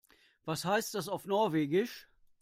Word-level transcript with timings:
Was 0.45 0.65
heißt 0.65 0.95
das 0.95 1.07
auf 1.07 1.27
Norwegisch? 1.27 2.07